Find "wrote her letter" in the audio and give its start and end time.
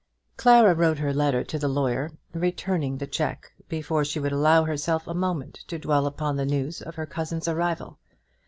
0.73-1.43